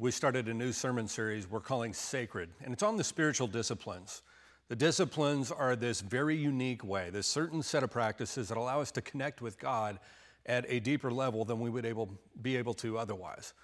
[0.00, 4.22] We started a new sermon series we're calling Sacred, and it's on the spiritual disciplines.
[4.68, 8.92] The disciplines are this very unique way, this certain set of practices that allow us
[8.92, 9.98] to connect with God
[10.46, 13.54] at a deeper level than we would able, be able to otherwise.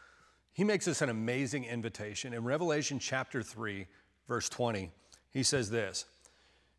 [0.53, 2.35] He makes us an amazing invitation.
[2.35, 3.87] In Revelation chapter 3,
[4.27, 4.91] verse 20,
[5.31, 6.05] he says this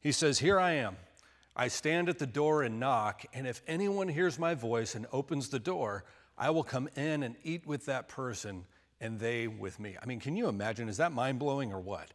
[0.02, 0.98] He says, Here I am.
[1.56, 5.48] I stand at the door and knock, and if anyone hears my voice and opens
[5.48, 6.04] the door,
[6.38, 8.66] I will come in and eat with that person
[9.00, 9.98] and they with me.
[10.02, 10.90] I mean, can you imagine?
[10.90, 12.10] Is that mind blowing or what?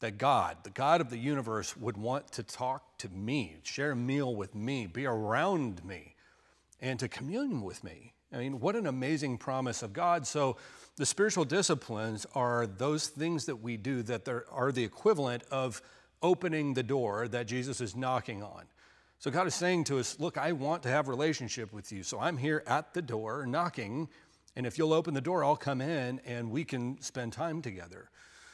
[0.00, 3.96] That God, the God of the universe, would want to talk to me, share a
[3.96, 6.14] meal with me, be around me,
[6.80, 8.12] and to commune with me.
[8.32, 10.26] I mean, what an amazing promise of God.
[10.26, 10.56] So,
[10.96, 15.82] the spiritual disciplines are those things that we do that are the equivalent of
[16.22, 18.64] opening the door that Jesus is knocking on.
[19.18, 22.02] So God is saying to us, Look, I want to have relationship with you.
[22.02, 24.08] So I'm here at the door knocking.
[24.56, 28.10] And if you'll open the door, I'll come in and we can spend time together.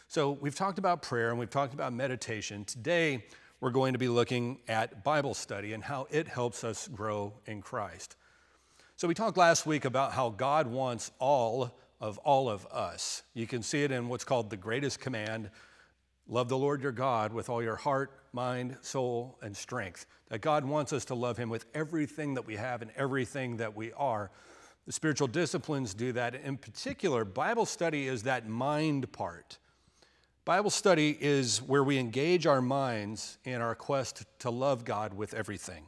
[0.08, 2.64] So we've talked about prayer and we've talked about meditation.
[2.64, 3.24] Today,
[3.60, 7.62] we're going to be looking at Bible study and how it helps us grow in
[7.62, 8.16] Christ.
[8.96, 13.22] So we talked last week about how God wants all of all of us.
[13.32, 15.50] You can see it in what's called the greatest command
[16.28, 20.06] love the Lord your God with all your heart, mind, soul, and strength.
[20.28, 23.76] That God wants us to love Him with everything that we have and everything that
[23.76, 24.30] we are.
[24.86, 26.34] The spiritual disciplines do that.
[26.34, 29.58] In particular, Bible study is that mind part.
[30.44, 35.34] Bible study is where we engage our minds in our quest to love God with
[35.34, 35.84] everything.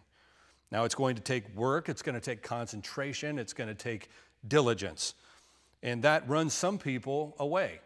[0.70, 4.10] Now, it's going to take work, it's going to take concentration, it's going to take
[4.46, 5.14] diligence.
[5.82, 7.80] And that runs some people away.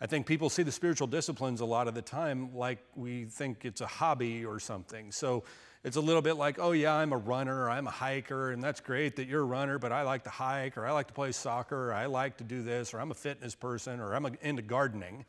[0.00, 3.64] I think people see the spiritual disciplines a lot of the time like we think
[3.64, 5.12] it's a hobby or something.
[5.12, 5.44] So
[5.84, 8.62] it's a little bit like, oh, yeah, I'm a runner, or I'm a hiker, and
[8.62, 11.14] that's great that you're a runner, but I like to hike, or I like to
[11.14, 14.26] play soccer, or I like to do this, or I'm a fitness person, or I'm
[14.42, 15.24] into gardening.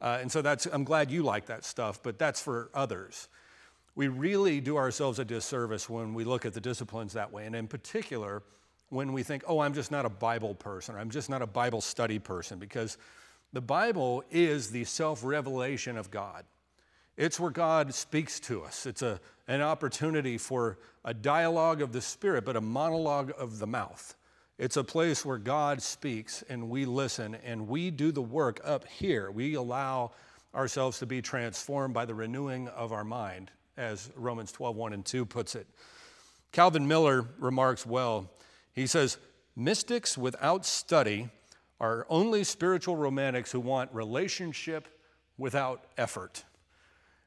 [0.00, 3.28] Uh, and so that's, I'm glad you like that stuff, but that's for others.
[3.94, 7.54] We really do ourselves a disservice when we look at the disciplines that way, and
[7.54, 8.42] in particular,
[8.90, 11.46] when we think, oh, I'm just not a Bible person, or I'm just not a
[11.46, 12.98] Bible study person, because
[13.52, 16.44] the Bible is the self revelation of God.
[17.16, 18.86] It's where God speaks to us.
[18.86, 23.66] It's a, an opportunity for a dialogue of the Spirit, but a monologue of the
[23.66, 24.16] mouth.
[24.58, 28.86] It's a place where God speaks and we listen and we do the work up
[28.86, 29.30] here.
[29.30, 30.12] We allow
[30.54, 35.04] ourselves to be transformed by the renewing of our mind, as Romans 12, 1 and
[35.04, 35.66] 2 puts it.
[36.52, 38.30] Calvin Miller remarks well.
[38.74, 39.18] He says,
[39.56, 41.28] Mystics without study
[41.80, 44.88] are only spiritual romantics who want relationship
[45.36, 46.44] without effort.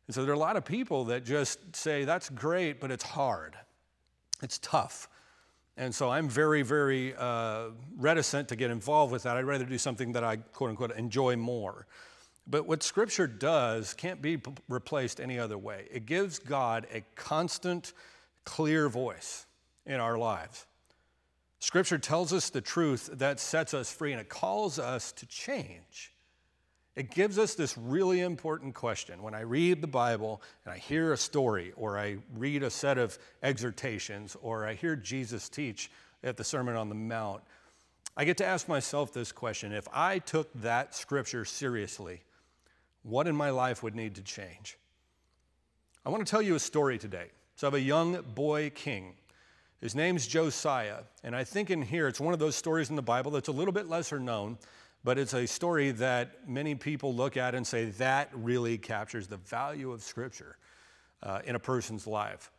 [0.08, 3.04] And so there are a lot of people that just say, that's great, but it's
[3.04, 3.56] hard.
[4.42, 5.10] It's tough.
[5.76, 9.38] And so I'm very, very uh, reticent to get involved with that.
[9.38, 11.86] I'd rather do something that I, quote unquote, enjoy more.
[12.48, 15.88] But what Scripture does can't be p- replaced any other way.
[15.92, 17.94] It gives God a constant,
[18.46, 19.46] clear voice
[19.86, 20.66] in our lives.
[21.60, 26.14] Scripture tells us the truth that sets us free and it calls us to change.
[26.98, 29.22] It gives us this really important question.
[29.22, 32.98] When I read the Bible and I hear a story, or I read a set
[32.98, 35.92] of exhortations, or I hear Jesus teach
[36.24, 37.44] at the Sermon on the Mount,
[38.18, 42.22] I get to ask myself this question if I took that scripture seriously,
[43.04, 44.76] what in my life would need to change?
[46.04, 47.28] I want to tell you a story today.
[47.58, 49.14] So, of a young boy king
[49.82, 53.04] his name's Josiah, and I think in here it's one of those stories in the
[53.04, 54.58] Bible that's a little bit lesser known,
[55.08, 59.38] but it's a story that many people look at and say that really captures the
[59.38, 60.58] value of Scripture
[61.24, 62.52] uh, in a person's life.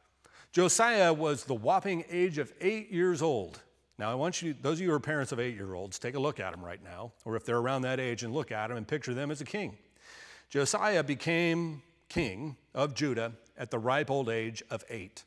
[0.51, 3.61] Josiah was the whopping age of eight years old.
[3.99, 6.15] Now, I want you, those of you who are parents of eight year olds, take
[6.15, 8.71] a look at him right now, or if they're around that age, and look at
[8.71, 9.77] him and picture them as a king.
[10.49, 15.25] Josiah became king of Judah at the ripe old age of eight.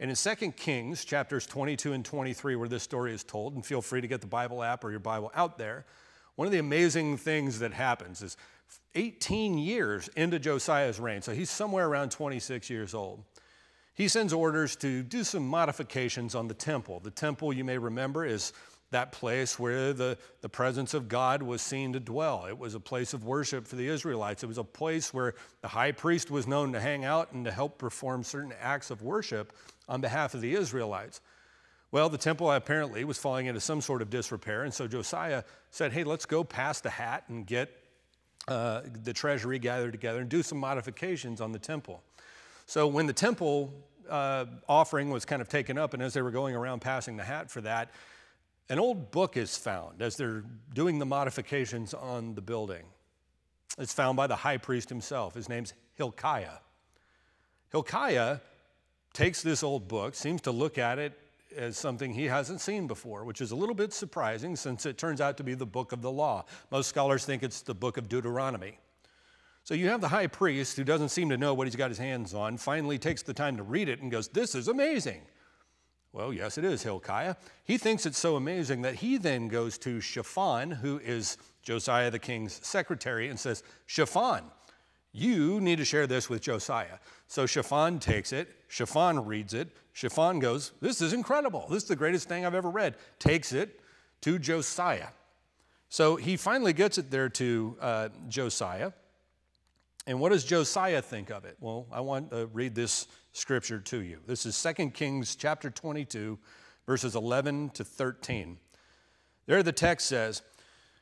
[0.00, 3.80] And in 2 Kings, chapters 22 and 23, where this story is told, and feel
[3.80, 5.86] free to get the Bible app or your Bible out there,
[6.38, 8.36] one of the amazing things that happens is
[8.94, 13.24] 18 years into Josiah's reign, so he's somewhere around 26 years old,
[13.94, 17.00] he sends orders to do some modifications on the temple.
[17.00, 18.52] The temple, you may remember, is
[18.92, 22.46] that place where the, the presence of God was seen to dwell.
[22.48, 24.44] It was a place of worship for the Israelites.
[24.44, 27.50] It was a place where the high priest was known to hang out and to
[27.50, 29.52] help perform certain acts of worship
[29.88, 31.20] on behalf of the Israelites.
[31.90, 35.92] Well, the temple apparently was falling into some sort of disrepair, and so Josiah said,
[35.92, 37.70] Hey, let's go past the hat and get
[38.46, 42.02] uh, the treasury gathered together and do some modifications on the temple.
[42.66, 43.72] So when the temple
[44.08, 47.24] uh, offering was kind of taken up, and as they were going around passing the
[47.24, 47.90] hat for that,
[48.68, 50.44] an old book is found as they're
[50.74, 52.84] doing the modifications on the building.
[53.78, 55.34] It's found by the high priest himself.
[55.34, 56.58] His name's Hilkiah.
[57.70, 58.40] Hilkiah
[59.14, 61.18] takes this old book, seems to look at it
[61.56, 65.20] as something he hasn't seen before, which is a little bit surprising since it turns
[65.20, 66.44] out to be the book of the law.
[66.70, 68.78] Most scholars think it's the book of Deuteronomy.
[69.64, 71.98] So you have the high priest who doesn't seem to know what he's got his
[71.98, 75.22] hands on, finally takes the time to read it and goes, This is amazing.
[76.12, 77.36] Well, yes, it is Hilkiah.
[77.64, 82.18] He thinks it's so amazing that he then goes to Shaphan, who is Josiah the
[82.18, 84.44] king's secretary, and says, Shaphan,
[85.12, 86.98] you need to share this with Josiah.
[87.26, 89.68] So Shaphan takes it, Shaphan reads it,
[89.98, 91.66] Shaphan goes, This is incredible.
[91.68, 92.94] This is the greatest thing I've ever read.
[93.18, 93.80] Takes it
[94.20, 95.08] to Josiah.
[95.88, 98.92] So he finally gets it there to uh, Josiah.
[100.06, 101.56] And what does Josiah think of it?
[101.58, 104.20] Well, I want to read this scripture to you.
[104.24, 106.38] This is 2 Kings chapter 22,
[106.86, 108.56] verses 11 to 13.
[109.46, 110.42] There the text says,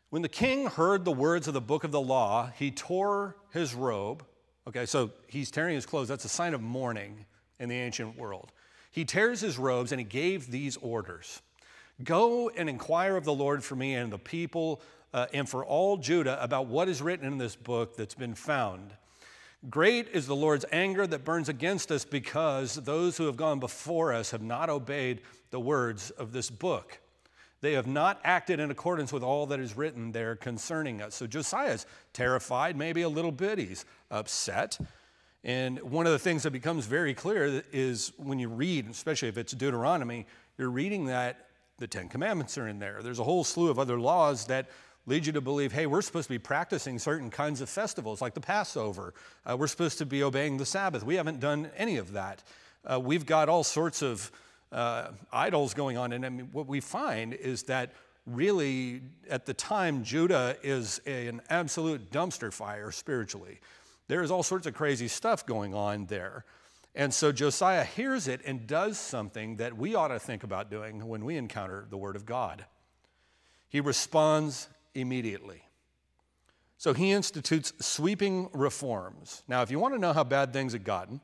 [0.09, 3.75] When the king heard the words of the book of the law, he tore his
[3.75, 4.25] robe.
[4.67, 6.09] Okay, so he's tearing his clothes.
[6.09, 7.27] That's a sign of mourning
[7.61, 8.53] in the ancient world.
[8.97, 11.43] He tears his robes and he gave these orders
[12.03, 14.81] Go and inquire of the Lord for me and the people
[15.13, 18.93] uh, and for all Judah about what is written in this book that's been found.
[19.69, 24.15] Great is the Lord's anger that burns against us because those who have gone before
[24.15, 25.21] us have not obeyed
[25.51, 26.99] the words of this book.
[27.61, 31.15] They have not acted in accordance with all that is written there concerning us.
[31.15, 31.85] So Josiah's
[32.15, 33.59] terrified, maybe a little bit.
[33.59, 34.79] He's upset.
[35.47, 39.39] And one of the things that becomes very clear is when you read, especially if
[39.39, 40.27] it's Deuteronomy,
[40.59, 41.47] you're reading that
[41.79, 43.01] the Ten Commandments are in there.
[43.01, 44.67] There's a whole slew of other laws that
[45.07, 48.35] lead you to believe, hey, we're supposed to be practicing certain kinds of festivals like
[48.35, 49.15] the Passover.
[49.49, 51.05] Uh, we're supposed to be obeying the Sabbath.
[51.05, 52.43] We haven't done any of that.
[52.85, 54.33] Uh, we've got all sorts of
[54.73, 56.13] uh, idols going on.
[56.13, 57.93] And I mean, what we find is that
[58.27, 59.01] really,
[59.31, 63.61] at the time, Judah is an absolute dumpster fire spiritually.
[64.09, 66.45] There is all sorts of crazy stuff going on there.
[66.95, 71.07] And so Josiah hears it and does something that we ought to think about doing
[71.07, 72.65] when we encounter the Word of God.
[73.69, 75.63] He responds immediately.
[76.79, 79.43] So he institutes sweeping reforms.
[79.49, 81.21] Now, if you want to know how bad things had gotten,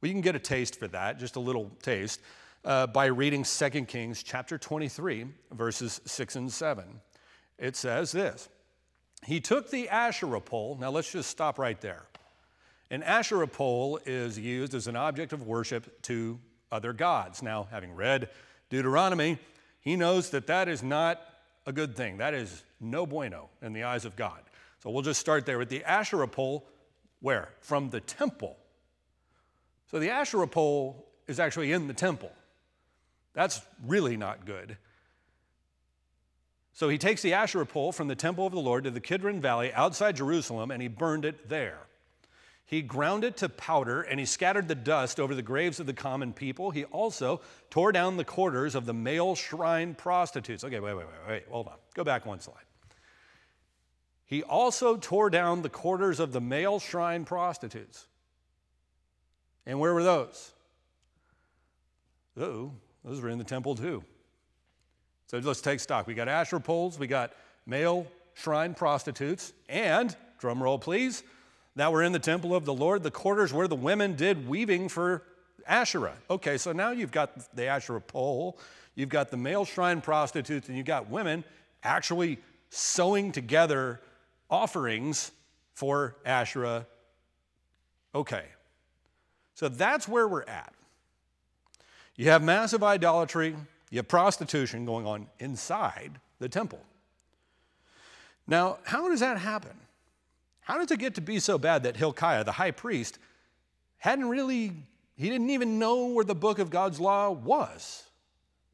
[0.00, 2.20] we can get a taste for that, just a little taste,
[2.64, 6.84] uh, by reading 2 Kings chapter 23, verses 6 and 7.
[7.58, 8.48] It says this
[9.24, 10.78] He took the Asherah pole.
[10.80, 12.04] Now, let's just stop right there.
[12.90, 16.38] An Asherah pole is used as an object of worship to
[16.72, 17.42] other gods.
[17.42, 18.28] Now, having read
[18.68, 19.38] Deuteronomy,
[19.80, 21.20] he knows that that is not
[21.66, 22.18] a good thing.
[22.18, 24.40] That is no bueno in the eyes of God.
[24.82, 26.66] So we'll just start there with the Asherah pole.
[27.20, 27.50] Where?
[27.60, 28.56] From the temple.
[29.90, 32.32] So the Asherah pole is actually in the temple.
[33.34, 34.76] That's really not good.
[36.72, 39.40] So he takes the Asherah pole from the temple of the Lord to the Kidron
[39.40, 41.80] Valley outside Jerusalem and he burned it there.
[42.70, 45.92] He ground it to powder and he scattered the dust over the graves of the
[45.92, 46.70] common people.
[46.70, 50.62] He also tore down the quarters of the male shrine prostitutes.
[50.62, 51.74] Okay, wait, wait, wait, wait, hold on.
[51.94, 52.62] Go back one slide.
[54.24, 58.06] He also tore down the quarters of the male shrine prostitutes.
[59.66, 60.52] And where were those?
[62.38, 62.70] Oh,
[63.04, 64.04] those were in the temple too.
[65.26, 66.06] So let's take stock.
[66.06, 67.32] We got Asherah poles, we got
[67.66, 71.24] male shrine prostitutes, and, drum roll please,
[71.76, 74.88] now we're in the temple of the Lord, the quarters where the women did weaving
[74.88, 75.22] for
[75.66, 76.16] Asherah.
[76.28, 78.58] Okay, so now you've got the Asherah pole,
[78.94, 81.44] you've got the male shrine prostitutes, and you've got women
[81.82, 82.38] actually
[82.70, 84.00] sewing together
[84.50, 85.32] offerings
[85.74, 86.86] for Asherah.
[88.14, 88.44] Okay,
[89.54, 90.74] so that's where we're at.
[92.16, 93.56] You have massive idolatry,
[93.90, 96.80] you have prostitution going on inside the temple.
[98.46, 99.72] Now, how does that happen?
[100.70, 103.18] How does it get to be so bad that Hilkiah, the high priest,
[103.96, 104.70] hadn't really,
[105.16, 108.04] he didn't even know where the book of God's law was?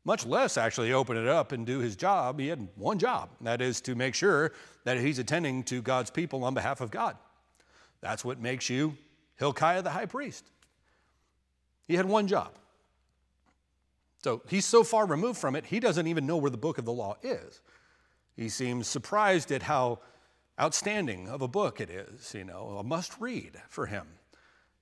[0.04, 2.38] Much less actually open it up and do his job.
[2.38, 4.52] He had one job, that is to make sure
[4.84, 7.16] that he's attending to God's people on behalf of God.
[8.02, 8.94] That's what makes you
[9.36, 10.44] Hilkiah the high priest.
[11.88, 12.52] He had one job.
[14.22, 16.84] So he's so far removed from it, he doesn't even know where the book of
[16.84, 17.62] the law is.
[18.36, 20.00] He seems surprised at how
[20.60, 24.06] outstanding of a book it is, you know, a must read for him.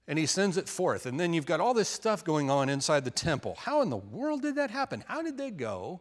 [0.06, 1.06] And he sends it forth.
[1.06, 3.56] And then you've got all this stuff going on inside the temple.
[3.58, 5.02] How in the world did that happen?
[5.06, 6.00] How did they go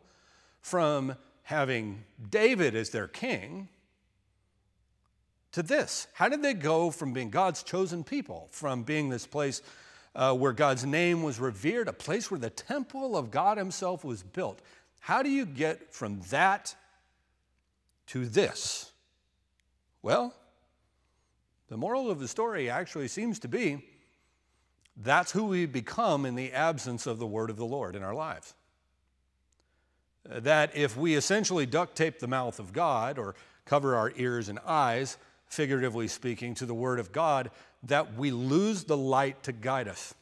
[0.61, 3.69] from having David as their king
[5.53, 6.07] to this?
[6.13, 9.61] How did they go from being God's chosen people, from being this place
[10.15, 14.21] uh, where God's name was revered, a place where the temple of God Himself was
[14.21, 14.59] built?
[14.99, 16.75] How do you get from that
[18.07, 18.92] to this?
[20.03, 20.35] Well,
[21.69, 23.83] the moral of the story actually seems to be
[24.97, 28.13] that's who we become in the absence of the word of the Lord in our
[28.13, 28.53] lives.
[30.29, 33.33] Uh, that if we essentially duct tape the mouth of God or
[33.65, 35.17] cover our ears and eyes,
[35.47, 37.49] figuratively speaking, to the word of God,
[37.83, 40.13] that we lose the light to guide us.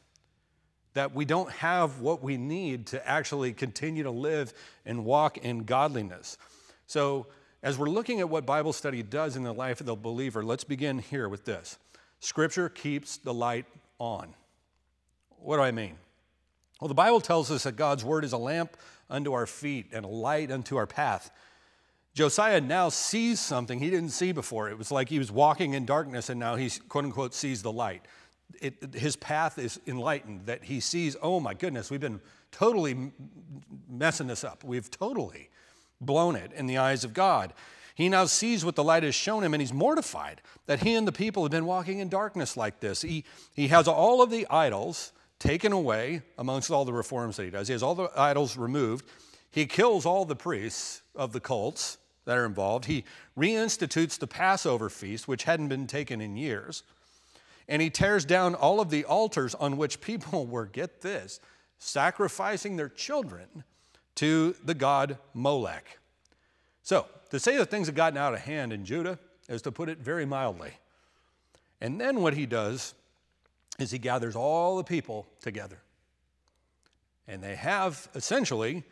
[0.94, 4.54] That we don't have what we need to actually continue to live
[4.86, 6.38] and walk in godliness.
[6.86, 7.28] So,
[7.64, 10.64] as we're looking at what Bible study does in the life of the believer, let's
[10.64, 11.78] begin here with this
[12.20, 13.66] Scripture keeps the light
[14.00, 14.34] on.
[15.40, 15.96] What do I mean?
[16.80, 18.76] Well, the Bible tells us that God's word is a lamp
[19.10, 21.32] unto our feet and a light unto our path.
[22.14, 24.70] Josiah now sees something he didn't see before.
[24.70, 27.72] It was like he was walking in darkness and now he's, quote unquote, sees the
[27.72, 28.06] light.
[28.60, 32.20] It, his path is enlightened, that he sees, oh my goodness, we've been
[32.52, 33.12] totally
[33.90, 34.64] messing this up.
[34.64, 35.50] We've totally
[36.02, 37.54] blown it in the eyes of God.
[37.96, 41.08] He now sees what the light has shown him and he's mortified that he and
[41.08, 43.02] the people have been walking in darkness like this.
[43.02, 47.50] He, he has all of the idols taken away amongst all the reforms that he
[47.50, 47.68] does.
[47.68, 49.06] He has all the idols removed.
[49.52, 52.86] He kills all the priests of the cults that are involved.
[52.86, 53.04] He
[53.38, 56.84] reinstitutes the Passover feast, which hadn't been taken in years.
[57.68, 61.40] And he tears down all of the altars on which people were, get this,
[61.78, 63.64] sacrificing their children
[64.16, 66.00] to the god Molech.
[66.84, 69.90] So, to say that things have gotten out of hand in Judah is to put
[69.90, 70.74] it very mildly.
[71.80, 72.94] And then what he does
[73.80, 75.80] is he gathers all the people together.
[77.28, 78.84] And they have essentially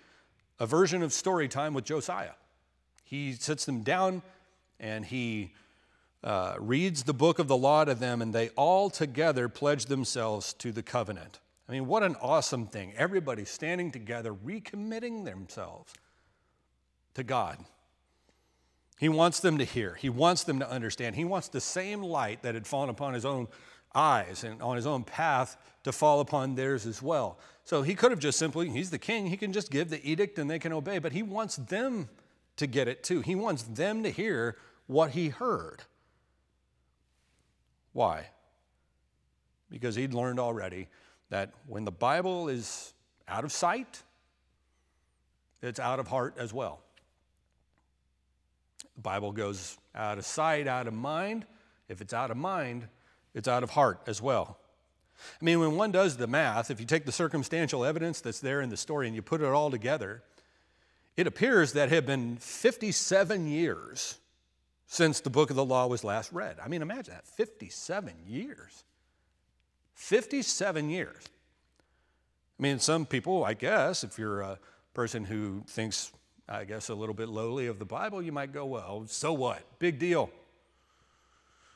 [0.60, 2.32] a version of story time with Josiah.
[3.04, 4.22] He sits them down
[4.80, 5.54] and he
[6.24, 10.54] uh, reads the book of the law to them, and they all together pledge themselves
[10.54, 11.40] to the covenant.
[11.70, 12.94] I mean, what an awesome thing.
[12.98, 15.94] Everybody standing together, recommitting themselves
[17.14, 17.60] to God.
[18.98, 21.16] He wants them to hear, He wants them to understand.
[21.16, 23.48] He wants the same light that had fallen upon His own
[23.96, 27.40] eyes and on his own path to fall upon theirs as well.
[27.64, 30.40] So he could have just simply, he's the king, he can just give the edict
[30.40, 32.10] and they can obey, but he wants them
[32.58, 33.22] to get it too.
[33.22, 34.58] He wants them to hear
[34.88, 35.84] what he heard.
[37.94, 38.28] Why?
[39.70, 40.88] Because he'd learned already
[41.30, 42.94] that when the Bible is
[43.28, 44.04] out of sight,
[45.62, 46.82] it's out of heart as well.
[48.96, 51.46] The Bible goes out of sight, out of mind.
[51.88, 52.88] If it's out of mind,
[53.34, 54.58] it's out of heart as well.
[55.42, 58.62] I mean, when one does the math, if you take the circumstantial evidence that's there
[58.62, 60.24] in the story and you put it all together,
[61.18, 64.18] it appears that it had been 57 years
[64.88, 66.58] since the book of the law was last read.
[66.64, 68.84] I mean, imagine that 57 years.
[70.00, 71.24] 57 years.
[72.58, 74.58] I mean, some people, I guess, if you're a
[74.94, 76.12] person who thinks,
[76.48, 79.62] I guess, a little bit lowly of the Bible, you might go, well, so what?
[79.78, 80.32] Big deal.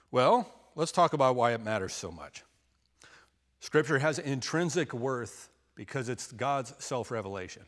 [0.09, 2.43] Well, let's talk about why it matters so much.
[3.59, 7.63] Scripture has intrinsic worth because it's God's self revelation.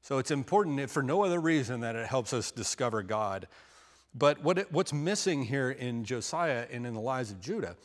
[0.00, 3.48] So it's important for no other reason that it helps us discover God.
[4.14, 7.76] But what it, what's missing here in Josiah and in the lives of Judah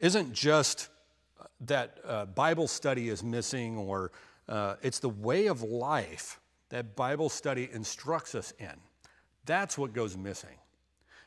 [0.00, 0.88] isn't just
[1.66, 4.12] that uh, Bible study is missing, or
[4.48, 6.40] uh, it's the way of life
[6.70, 8.72] that Bible study instructs us in.
[9.46, 10.56] That's what goes missing.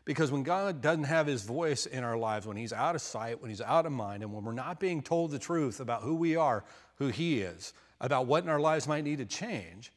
[0.05, 3.41] Because when God doesn't have his voice in our lives, when he's out of sight,
[3.41, 6.15] when he's out of mind, and when we're not being told the truth about who
[6.15, 6.63] we are,
[6.95, 9.91] who he is, about what in our lives might need to change,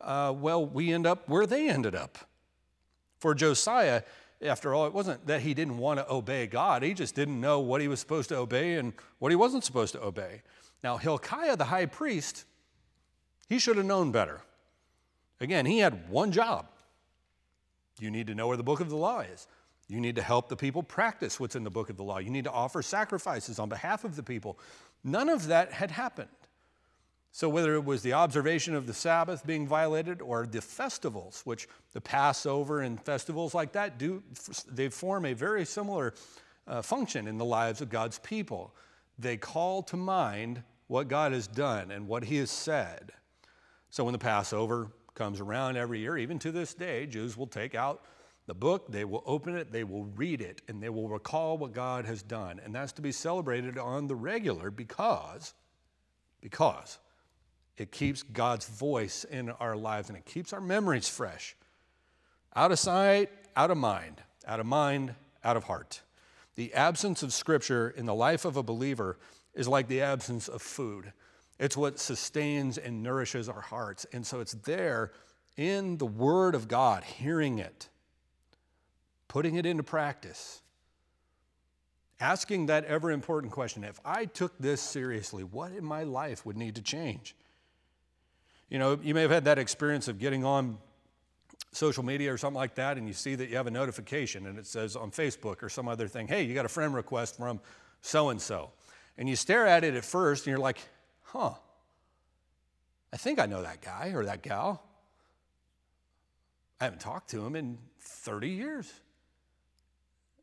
[0.00, 2.18] uh, well, we end up where they ended up.
[3.18, 4.02] For Josiah,
[4.42, 7.60] after all, it wasn't that he didn't want to obey God, he just didn't know
[7.60, 10.42] what he was supposed to obey and what he wasn't supposed to obey.
[10.82, 12.44] Now, Hilkiah, the high priest,
[13.48, 14.42] he should have known better.
[15.40, 16.66] Again, he had one job
[18.00, 19.46] you need to know where the book of the law is.
[19.88, 22.18] You need to help the people practice what's in the book of the law.
[22.18, 24.58] You need to offer sacrifices on behalf of the people.
[25.02, 26.28] None of that had happened.
[27.38, 31.68] So, whether it was the observation of the Sabbath being violated or the festivals, which
[31.92, 34.24] the Passover and festivals like that do,
[34.68, 36.14] they form a very similar
[36.66, 38.74] uh, function in the lives of God's people.
[39.20, 43.12] They call to mind what God has done and what He has said.
[43.90, 47.76] So, when the Passover comes around every year, even to this day, Jews will take
[47.76, 48.02] out
[48.46, 51.72] the book, they will open it, they will read it, and they will recall what
[51.72, 52.60] God has done.
[52.64, 55.54] And that's to be celebrated on the regular because,
[56.40, 56.98] because
[57.78, 61.56] it keeps God's voice in our lives and it keeps our memories fresh.
[62.54, 66.02] Out of sight, out of mind, out of mind, out of heart.
[66.56, 69.16] The absence of Scripture in the life of a believer
[69.54, 71.12] is like the absence of food.
[71.60, 74.06] It's what sustains and nourishes our hearts.
[74.12, 75.12] And so it's there
[75.56, 77.88] in the Word of God, hearing it,
[79.28, 80.62] putting it into practice,
[82.20, 86.56] asking that ever important question if I took this seriously, what in my life would
[86.56, 87.36] need to change?
[88.68, 90.78] You know, you may have had that experience of getting on
[91.72, 94.58] social media or something like that, and you see that you have a notification and
[94.58, 97.60] it says on Facebook or some other thing, hey, you got a friend request from
[98.00, 98.70] so and so.
[99.16, 100.78] And you stare at it at first and you're like,
[101.24, 101.52] huh,
[103.12, 104.82] I think I know that guy or that gal.
[106.80, 108.92] I haven't talked to him in 30 years.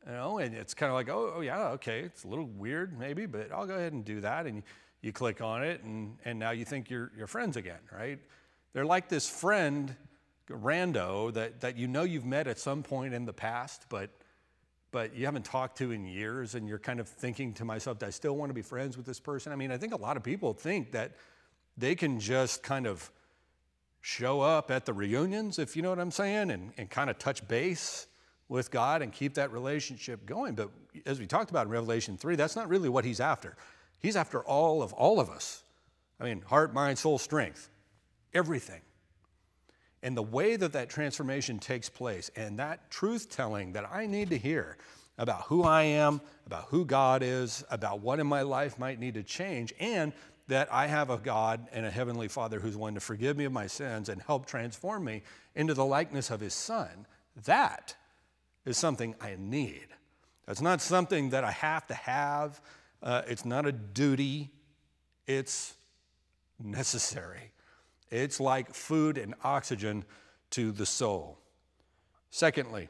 [0.05, 2.99] You know, and it's kind of like, oh, oh, yeah, okay, it's a little weird
[2.99, 4.45] maybe, but I'll go ahead and do that.
[4.45, 4.61] And
[5.05, 8.19] you, click on it, and, and now you think you're, you're friends again, right?
[8.73, 9.95] They're like this friend,
[10.49, 14.09] rando, that, that you know you've met at some point in the past, but,
[14.91, 18.07] but you haven't talked to in years, and you're kind of thinking to myself, do
[18.07, 19.51] I still want to be friends with this person?
[19.51, 21.11] I mean, I think a lot of people think that
[21.77, 23.09] they can just kind of
[24.01, 27.17] show up at the reunions, if you know what I'm saying, and, and kind of
[27.17, 28.07] touch base
[28.47, 30.53] with God and keep that relationship going.
[30.53, 30.69] But
[31.05, 33.55] as we talked about in Revelation 3, that's not really what he's after.
[33.99, 35.63] He's after all of all of us.
[36.19, 37.69] I mean, heart, mind, soul, strength,
[38.33, 38.81] everything.
[40.03, 44.29] And the way that that transformation takes place and that truth telling that I need
[44.29, 44.77] to hear
[45.17, 49.15] about who I am, about who God is, about what in my life might need
[49.15, 50.13] to change, and
[50.47, 53.51] that I have a God and a heavenly Father who's willing to forgive me of
[53.51, 55.23] my sins and help transform me
[55.55, 57.07] into the likeness of his Son.
[57.45, 57.95] That
[58.65, 59.87] is something I need.
[60.45, 62.61] That's not something that I have to have.
[63.05, 64.51] Uh, it's not a duty.
[65.27, 65.75] It's
[66.61, 67.51] necessary.
[68.09, 70.03] It's like food and oxygen
[70.51, 71.37] to the soul.
[72.31, 72.89] Secondly,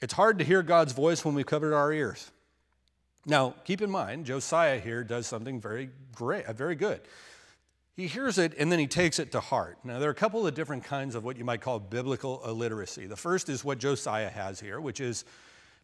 [0.00, 2.30] it's hard to hear God's voice when we've covered our ears.
[3.26, 7.00] Now, keep in mind, Josiah here does something very great, uh, very good.
[7.96, 9.78] He hears it and then he takes it to heart.
[9.84, 13.06] Now, there are a couple of different kinds of what you might call biblical illiteracy.
[13.06, 15.24] The first is what Josiah has here, which is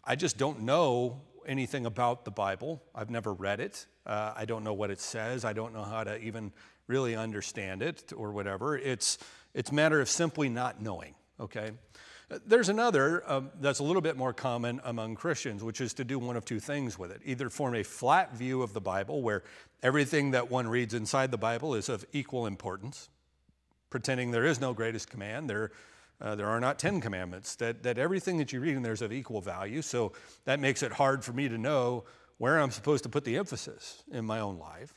[0.05, 2.83] I just don't know anything about the Bible.
[2.95, 3.87] I've never read it.
[4.07, 5.45] Uh, I don't know what it says.
[5.45, 6.53] I don't know how to even
[6.87, 8.77] really understand it or whatever.
[8.77, 9.19] It's
[9.55, 11.15] it's a matter of simply not knowing.
[11.39, 11.73] Okay.
[12.47, 16.17] There's another um, that's a little bit more common among Christians, which is to do
[16.17, 17.21] one of two things with it.
[17.25, 19.43] Either form a flat view of the Bible, where
[19.83, 23.09] everything that one reads inside the Bible is of equal importance,
[23.91, 25.73] pretending there is no greatest command, there,
[26.21, 29.03] uh, there are not 10 commandments, that, that everything that you read in there is
[29.03, 29.83] of equal value.
[29.83, 30.13] So
[30.45, 32.05] that makes it hard for me to know
[32.39, 34.95] where I'm supposed to put the emphasis in my own life.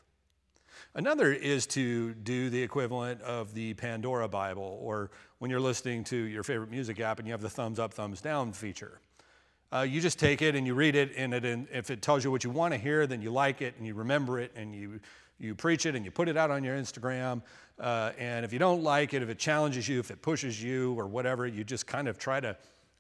[0.96, 6.16] Another is to do the equivalent of the Pandora Bible, or when you're listening to
[6.16, 9.00] your favorite music app and you have the thumbs up, thumbs down feature.
[9.74, 12.24] Uh, you just take it and you read it, and, it, and if it tells
[12.24, 14.76] you what you want to hear, then you like it and you remember it and
[14.76, 15.00] you,
[15.40, 17.42] you preach it and you put it out on your Instagram.
[17.80, 20.94] Uh, and if you don't like it, if it challenges you, if it pushes you
[20.94, 22.56] or whatever, you just kind of try to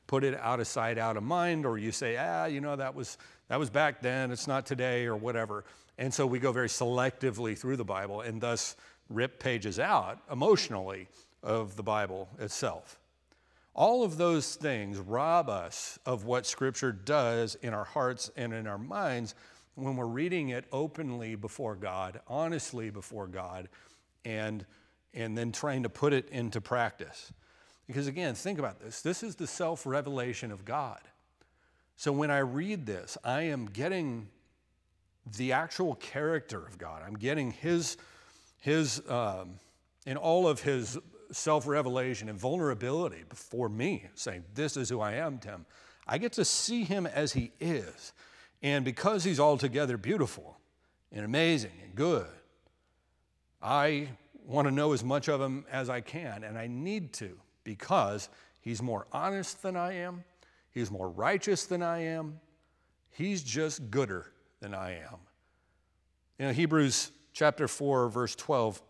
[0.07, 2.95] put it out of sight, out of mind, or you say, ah, you know, that
[2.95, 5.65] was, that was back then, it's not today, or whatever.
[5.99, 8.75] And so we go very selectively through the Bible and thus
[9.09, 11.07] rip pages out emotionally
[11.43, 12.99] of the Bible itself.
[13.75, 18.67] All of those things rob us of what Scripture does in our hearts and in
[18.67, 19.33] our minds
[19.75, 23.69] when we're reading it openly before God, honestly before God,
[24.23, 24.65] and,
[25.13, 27.33] and then trying to put it into practice.
[27.87, 31.01] Because again, think about this this is the self revelation of God.
[31.95, 34.29] So when I read this, I am getting
[35.37, 37.01] the actual character of God.
[37.05, 37.97] I'm getting His,
[38.59, 39.59] His um,
[40.05, 40.97] in all of His
[41.33, 45.65] self revelation and vulnerability before me, saying, This is who I am, Tim.
[46.07, 48.13] I get to see Him as He is.
[48.61, 50.57] And because He's altogether beautiful
[51.11, 52.27] and amazing and good,
[53.61, 54.09] I
[54.45, 58.29] want to know as much of Him as I can, and I need to because
[58.61, 60.23] He's more honest than I am,
[60.71, 62.39] He's more righteous than I am,
[63.11, 65.17] He's just gooder than I am.
[66.39, 68.81] You know, Hebrews chapter 4, verse 12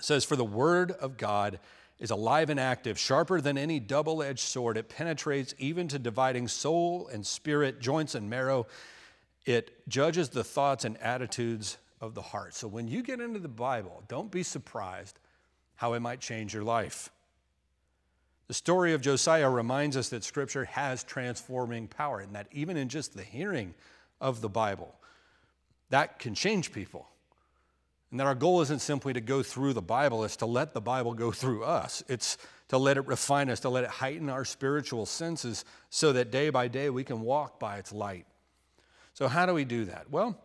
[0.00, 1.58] says, For the word of God
[1.98, 4.76] is alive and active, sharper than any double edged sword.
[4.76, 8.66] It penetrates even to dividing soul and spirit, joints and marrow.
[9.44, 12.54] It judges the thoughts and attitudes of the heart.
[12.54, 15.18] So when you get into the Bible, don't be surprised
[15.74, 17.10] how it might change your life.
[18.46, 22.88] The story of Josiah reminds us that Scripture has transforming power, and that even in
[22.88, 23.74] just the hearing
[24.20, 24.94] of the Bible.
[25.90, 27.08] That can change people.
[28.10, 30.80] And that our goal isn't simply to go through the Bible, it's to let the
[30.80, 32.02] Bible go through us.
[32.08, 36.30] It's to let it refine us, to let it heighten our spiritual senses so that
[36.30, 38.26] day by day we can walk by its light.
[39.14, 40.10] So, how do we do that?
[40.10, 40.38] Well,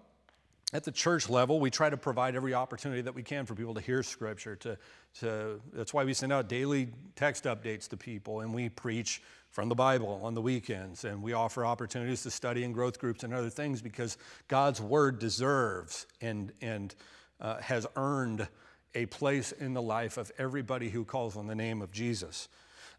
[0.73, 3.75] at the church level, we try to provide every opportunity that we can for people
[3.75, 4.55] to hear Scripture.
[4.55, 4.77] To,
[5.19, 9.21] to, that's why we send out daily text updates to people, and we preach
[9.51, 13.23] from the Bible on the weekends, and we offer opportunities to study in growth groups
[13.23, 16.95] and other things because God's Word deserves and, and
[17.43, 18.47] uh, has earned
[18.95, 22.47] a place in the life of everybody who calls on the name of Jesus.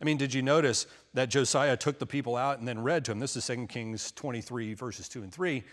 [0.00, 3.10] I mean, did you notice that Josiah took the people out and then read to
[3.10, 3.20] them?
[3.20, 5.64] This is 2 Kings 23, verses 2 and 3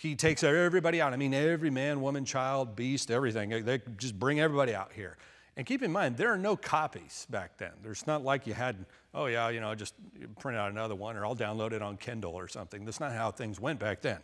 [0.00, 1.12] he takes everybody out.
[1.12, 3.50] I mean, every man, woman, child, beast, everything.
[3.64, 5.18] They just bring everybody out here.
[5.58, 7.72] And keep in mind, there are no copies back then.
[7.82, 9.94] There's not like you had, oh yeah, you know, just
[10.38, 12.86] print out another one or I'll download it on Kindle or something.
[12.86, 14.20] That's not how things went back then.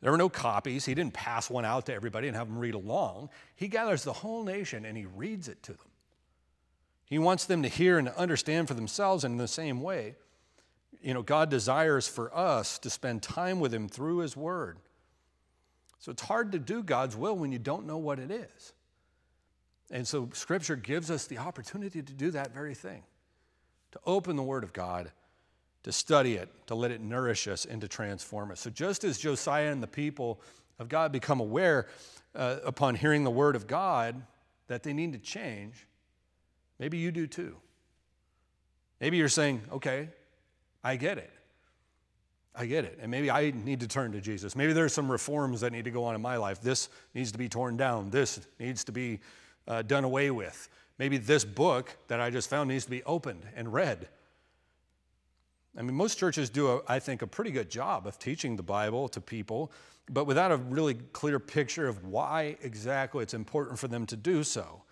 [0.00, 0.84] There were no copies.
[0.84, 3.30] He didn't pass one out to everybody and have them read along.
[3.56, 5.88] He gathers the whole nation and he reads it to them.
[7.06, 10.16] He wants them to hear and understand for themselves And in the same way.
[11.00, 14.78] You know, God desires for us to spend time with him through his word
[15.98, 18.72] so it's hard to do God's will when you don't know what it is.
[19.90, 23.02] And so Scripture gives us the opportunity to do that very thing
[23.92, 25.10] to open the Word of God,
[25.88, 28.60] to study it, to let it nourish us, and to transform us.
[28.60, 30.38] So just as Josiah and the people
[30.78, 31.86] of God become aware
[32.34, 34.20] uh, upon hearing the Word of God
[34.66, 35.86] that they need to change,
[36.78, 37.56] maybe you do too.
[39.00, 40.10] Maybe you're saying, okay,
[40.84, 41.30] I get it.
[42.54, 42.98] I get it.
[43.00, 44.54] And maybe I need to turn to Jesus.
[44.54, 46.60] Maybe there's some reforms that need to go on in my life.
[46.60, 48.10] This needs to be torn down.
[48.10, 49.20] This needs to be
[49.66, 50.68] uh, done away with.
[50.98, 54.06] Maybe this book that I just found needs to be opened and read.
[55.76, 58.62] I mean, most churches do, a, I think, a pretty good job of teaching the
[58.62, 59.70] Bible to people,
[60.08, 64.42] but without a really clear picture of why exactly it's important for them to do
[64.42, 64.82] so.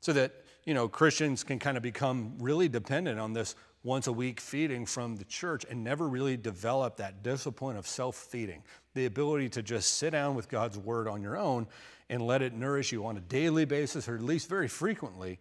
[0.00, 0.32] So that,
[0.64, 4.84] you know, Christians can kind of become really dependent on this once a week feeding
[4.84, 8.62] from the church and never really develop that discipline of self feeding,
[8.94, 11.66] the ability to just sit down with God's word on your own
[12.08, 15.38] and let it nourish you on a daily basis or at least very frequently.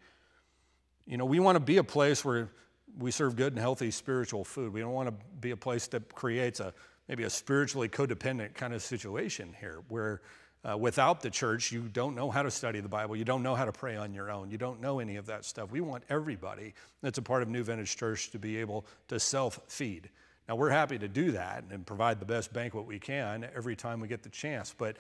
[1.05, 2.49] You know, we want to be a place where
[2.97, 4.73] we serve good and healthy spiritual food.
[4.73, 6.73] We don't want to be a place that creates a
[7.07, 10.21] maybe a spiritually codependent kind of situation here where
[10.63, 13.15] uh, without the church, you don't know how to study the Bible.
[13.15, 14.51] You don't know how to pray on your own.
[14.51, 15.71] You don't know any of that stuff.
[15.71, 19.59] We want everybody that's a part of New Vintage Church to be able to self
[19.67, 20.09] feed.
[20.47, 23.99] Now, we're happy to do that and provide the best banquet we can every time
[23.99, 24.73] we get the chance.
[24.77, 24.97] But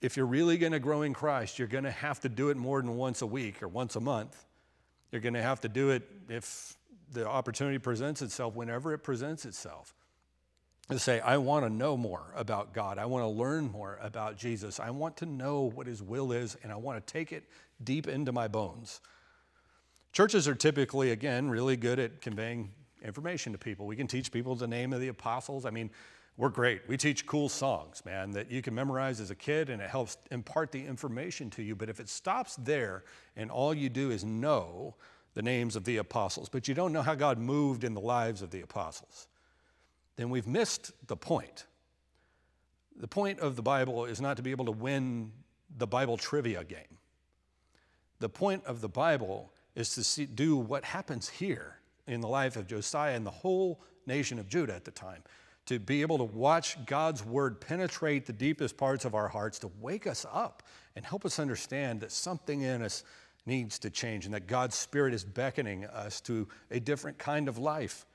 [0.00, 2.56] if you're really going to grow in Christ, you're going to have to do it
[2.56, 4.44] more than once a week or once a month.
[5.14, 6.76] You're going to have to do it if
[7.12, 9.94] the opportunity presents itself, whenever it presents itself
[10.90, 12.98] to say, I want to know more about God.
[12.98, 14.80] I want to learn more about Jesus.
[14.80, 17.44] I want to know what His will is, and I want to take it
[17.84, 19.00] deep into my bones.
[20.12, 22.72] Churches are typically, again, really good at conveying
[23.04, 23.86] information to people.
[23.86, 25.64] We can teach people the name of the apostles.
[25.64, 25.90] I mean,
[26.36, 26.82] we're great.
[26.88, 30.16] We teach cool songs, man, that you can memorize as a kid and it helps
[30.32, 31.76] impart the information to you.
[31.76, 33.04] But if it stops there
[33.36, 34.96] and all you do is know
[35.34, 38.42] the names of the apostles, but you don't know how God moved in the lives
[38.42, 39.28] of the apostles,
[40.16, 41.66] then we've missed the point.
[42.96, 45.32] The point of the Bible is not to be able to win
[45.76, 46.98] the Bible trivia game.
[48.18, 52.56] The point of the Bible is to see, do what happens here in the life
[52.56, 55.22] of Josiah and the whole nation of Judah at the time.
[55.66, 59.70] To be able to watch God's word penetrate the deepest parts of our hearts, to
[59.80, 60.62] wake us up
[60.94, 63.02] and help us understand that something in us
[63.46, 67.58] needs to change and that God's Spirit is beckoning us to a different kind of
[67.58, 68.06] life.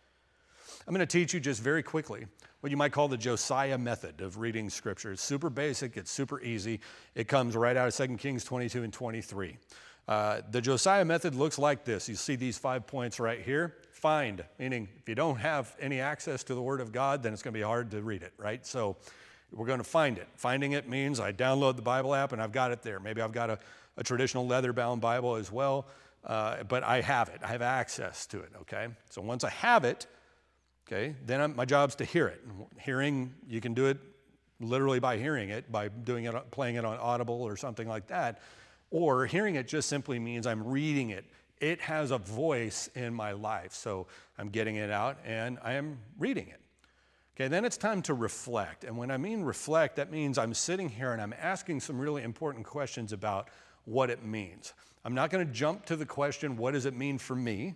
[0.87, 2.25] I'm going to teach you just very quickly
[2.61, 5.11] what you might call the Josiah method of reading scripture.
[5.11, 6.79] It's super basic, it's super easy.
[7.15, 9.57] It comes right out of 2 Kings 22 and 23.
[10.07, 12.09] Uh, the Josiah method looks like this.
[12.09, 13.75] You see these five points right here.
[13.99, 17.41] Find, meaning if you don't have any access to the Word of God, then it's
[17.41, 18.65] going to be hard to read it, right?
[18.65, 18.97] So
[19.51, 20.27] we're going to find it.
[20.35, 22.99] Finding it means I download the Bible app and I've got it there.
[22.99, 23.59] Maybe I've got a,
[23.97, 25.87] a traditional leather bound Bible as well,
[26.25, 27.41] uh, but I have it.
[27.43, 28.87] I have access to it, okay?
[29.09, 30.07] So once I have it,
[30.91, 32.41] Okay, then I'm, my job's to hear it.
[32.79, 33.99] Hearing, you can do it
[34.59, 38.41] literally by hearing it, by doing it, playing it on Audible or something like that.
[38.89, 41.25] Or hearing it just simply means I'm reading it.
[41.59, 43.73] It has a voice in my life.
[43.73, 46.61] So I'm getting it out and I am reading it.
[47.35, 48.83] Okay, then it's time to reflect.
[48.83, 52.23] And when I mean reflect, that means I'm sitting here and I'm asking some really
[52.23, 53.49] important questions about
[53.85, 54.73] what it means.
[55.05, 57.75] I'm not going to jump to the question, what does it mean for me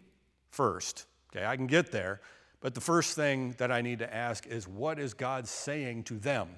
[0.49, 1.05] first?
[1.33, 2.19] Okay, I can get there.
[2.59, 6.15] But the first thing that I need to ask is what is God saying to
[6.15, 6.49] them?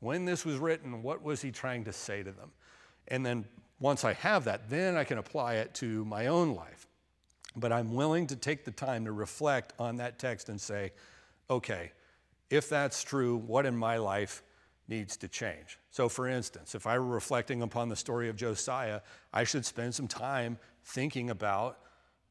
[0.00, 2.52] When this was written, what was He trying to say to them?
[3.08, 3.46] And then
[3.80, 6.86] once I have that, then I can apply it to my own life.
[7.56, 10.92] But I'm willing to take the time to reflect on that text and say,
[11.50, 11.92] okay,
[12.50, 14.42] if that's true, what in my life
[14.88, 15.78] needs to change.
[15.90, 19.00] So, for instance, if I were reflecting upon the story of Josiah,
[19.32, 21.78] I should spend some time thinking about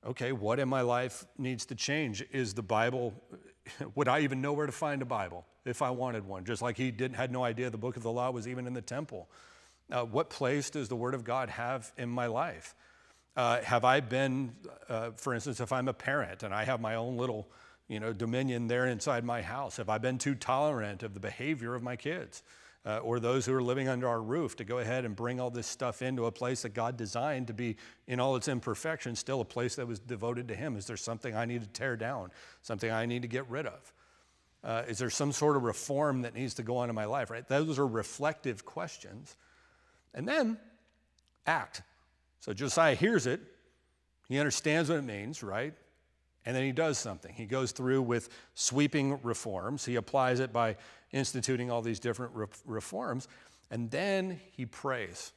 [0.05, 2.23] okay, what in my life needs to change?
[2.31, 3.13] Is the Bible,
[3.95, 6.45] would I even know where to find a Bible if I wanted one?
[6.45, 8.73] Just like he didn't, had no idea the book of the law was even in
[8.73, 9.27] the temple.
[9.91, 12.75] Uh, what place does the Word of God have in my life?
[13.35, 14.55] Uh, have I been,
[14.89, 17.47] uh, for instance, if I'm a parent and I have my own little,
[17.87, 21.75] you know, dominion there inside my house, have I been too tolerant of the behavior
[21.75, 22.43] of my kids?
[22.87, 25.49] uh, or those who are living under our roof to go ahead and bring all
[25.49, 27.75] this stuff into a place that God designed to be,
[28.07, 30.77] in all its imperfections, still a place that was devoted to Him?
[30.77, 33.93] Is there something I need to tear down, something I need to get rid of?
[34.63, 37.29] Uh, is there some sort of reform that needs to go on in my life,
[37.29, 37.45] right?
[37.45, 39.35] Those are reflective questions.
[40.17, 40.57] And then
[41.45, 41.83] act.
[42.39, 43.39] So Josiah hears it,
[44.27, 45.73] he understands what it means, right?
[46.45, 47.33] And then he does something.
[47.33, 49.85] He goes through with sweeping reforms.
[49.85, 50.77] He applies it by
[51.11, 53.27] instituting all these different re- reforms.
[53.69, 55.33] And then he prays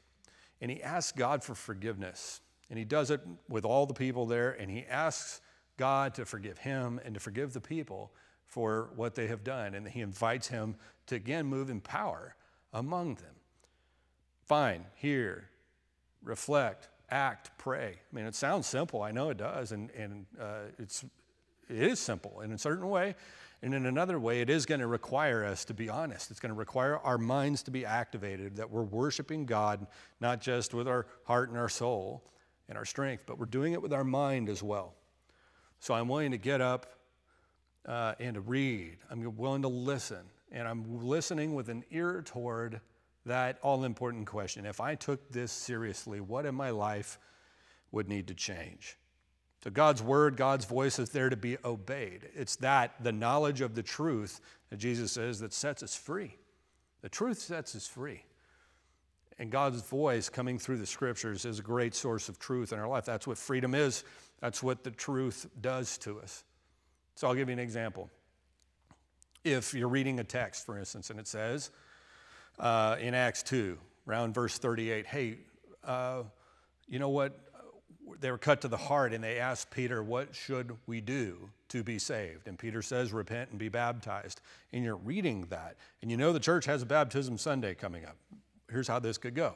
[0.61, 2.41] and he asks God for forgiveness.
[2.71, 4.53] And he does it with all the people there.
[4.53, 5.41] And he asks
[5.77, 8.13] God to forgive him and to forgive the people
[8.47, 9.75] for what they have done.
[9.75, 10.77] And he invites him
[11.09, 12.37] to again move in power
[12.73, 13.35] among them.
[14.51, 15.49] Fine, hear,
[16.25, 17.95] reflect, act, pray.
[17.95, 19.01] I mean, it sounds simple.
[19.01, 19.71] I know it does.
[19.71, 21.05] And, and uh, it's,
[21.69, 23.15] it is simple in a certain way.
[23.63, 26.33] And in another way, it is going to require us to be honest.
[26.33, 29.87] It's going to require our minds to be activated, that we're worshiping God,
[30.21, 32.25] not just with our heart and our soul
[32.69, 34.97] and our strength, but we're doing it with our mind as well.
[35.79, 36.87] So I'm willing to get up
[37.87, 38.97] uh, and to read.
[39.13, 40.25] I'm willing to listen.
[40.51, 42.81] And I'm listening with an ear toward
[43.27, 44.65] that all important question.
[44.65, 47.19] If I took this seriously, what in my life
[47.93, 48.97] would need to change?
[49.63, 52.29] So God's word, God's voice is there to be obeyed.
[52.35, 56.37] It's that, the knowledge of the truth that Jesus says, that sets us free.
[57.03, 58.23] The truth sets us free.
[59.39, 62.89] And God's voice coming through the scriptures is a great source of truth in our
[62.89, 63.05] life.
[63.05, 64.05] That's what freedom is.
[64.41, 66.45] That's what the truth does to us.
[67.15, 68.09] So I'll give you an example.
[69.45, 71.71] If you're reading a text, for instance, and it says
[72.61, 75.39] uh, in Acts 2, around verse 38, hey,
[75.85, 76.23] uh,
[76.89, 77.37] you know what?
[78.21, 81.83] they were cut to the heart and they asked Peter, What should we do to
[81.83, 82.49] be saved?
[82.49, 84.41] And Peter says, Repent and be baptized.
[84.73, 85.77] And you're reading that.
[86.03, 88.17] And you know the church has a baptism Sunday coming up.
[88.71, 89.55] Here's how this could go.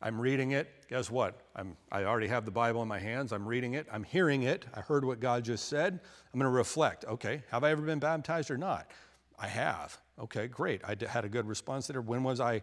[0.00, 0.68] I'm reading it.
[0.88, 1.40] Guess what?
[1.54, 3.32] I'm, I already have the Bible in my hands.
[3.32, 3.86] I'm reading it.
[3.92, 4.66] I'm hearing it.
[4.74, 6.00] I heard what God just said.
[6.32, 7.04] I'm going to reflect.
[7.04, 8.90] Okay, have I ever been baptized or not?
[9.38, 10.00] I have.
[10.18, 10.82] Okay, great.
[10.84, 12.00] I had a good response there.
[12.00, 12.62] When was I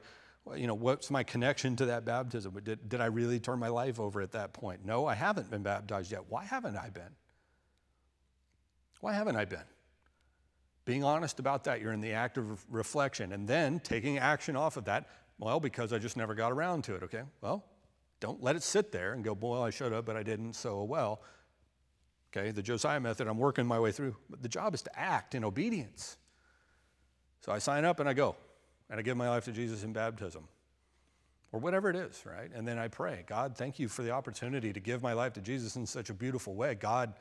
[0.56, 2.58] you know, what's my connection to that baptism?
[2.64, 4.86] Did, did I really turn my life over at that point?
[4.86, 6.24] No, I haven't been baptized yet.
[6.30, 7.16] Why haven't I been?
[9.02, 9.64] Why haven't I been?
[10.86, 14.76] Being honest about that, you're in the act of reflection and then taking action off
[14.76, 15.08] of that.
[15.38, 17.24] Well, because I just never got around to it, okay?
[17.42, 17.64] Well,
[18.20, 20.84] don't let it sit there and go, boy, I should have, but I didn't, so
[20.84, 21.22] well.
[22.36, 24.16] Okay, the Josiah method, I'm working my way through.
[24.30, 26.18] But the job is to act in obedience.
[27.42, 28.36] So I sign up and I go
[28.90, 30.48] and I give my life to Jesus in baptism
[31.52, 32.52] or whatever it is, right?
[32.54, 35.42] And then I pray, God, thank you for the opportunity to give my life to
[35.42, 36.76] Jesus in such a beautiful way.
[36.76, 37.14] God,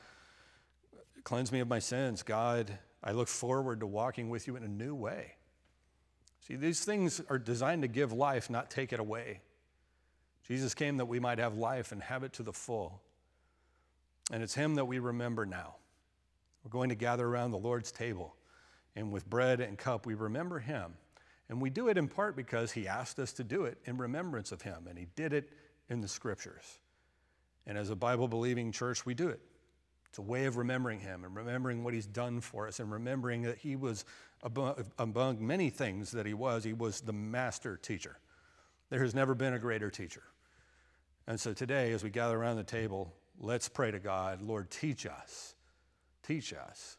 [1.25, 2.23] cleanse me of my sins.
[2.23, 5.35] God, I look forward to walking with you in a new way.
[6.47, 9.41] See, these things are designed to give life, not take it away.
[10.47, 13.03] Jesus came that we might have life and have it to the full.
[14.33, 15.77] And it's Him that we remember now.
[16.65, 18.35] We're going to gather around the Lord's table,
[18.99, 20.95] and with bread and cup, we remember Him
[21.49, 24.53] and we do it in part because he asked us to do it in remembrance
[24.53, 25.51] of him, and he did it
[25.89, 26.81] in the scriptures.
[27.67, 29.41] And as a Bible believing church, we do it.
[30.09, 33.43] It's a way of remembering him and remembering what he's done for us and remembering
[33.43, 34.05] that he was,
[34.99, 38.19] among many things that he was, he was the master teacher.
[38.91, 40.23] There has never been a greater teacher.
[41.27, 45.05] And so today, as we gather around the table, let's pray to God Lord, teach
[45.05, 45.55] us,
[46.23, 46.97] teach us,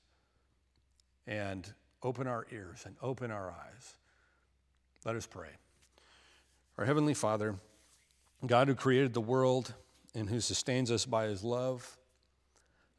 [1.26, 1.72] and
[2.04, 3.96] open our ears and open our eyes
[5.06, 5.50] let us pray.
[6.78, 7.56] Our Heavenly Father,
[8.46, 9.74] God who created the world
[10.14, 11.98] and who sustains us by his love,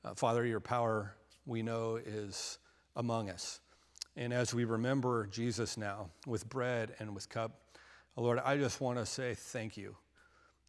[0.03, 2.59] uh, Father, your power we know is
[2.97, 3.61] among us.
[4.17, 7.61] And as we remember Jesus now with bread and with cup,
[8.17, 9.95] uh, Lord, I just want to say thank you.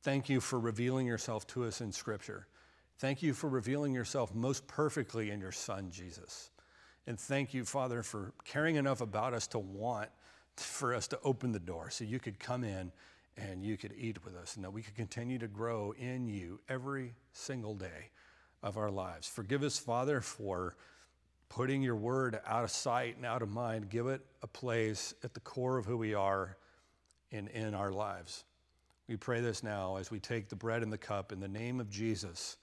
[0.03, 2.47] Thank you for revealing yourself to us in Scripture.
[2.99, 6.51] Thank you for revealing yourself most perfectly in your Son, Jesus.
[7.07, 10.09] And thank you, Father, for caring enough about us to want
[10.55, 12.91] for us to open the door so you could come in
[13.37, 16.59] and you could eat with us and that we could continue to grow in you
[16.69, 18.11] every single day
[18.61, 19.27] of our lives.
[19.27, 20.75] Forgive us, Father, for
[21.49, 23.89] putting your word out of sight and out of mind.
[23.89, 26.57] Give it a place at the core of who we are
[27.31, 28.43] in, in our lives.
[29.07, 31.31] We pray this now as we take the bread and the cup.
[31.31, 32.57] In the name of Jesus,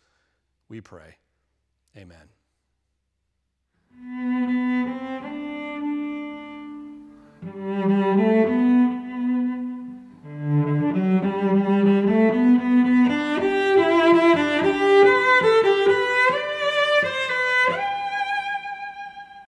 [0.69, 1.17] we pray.
[1.97, 2.38] Amen.
[3.91, 4.29] Música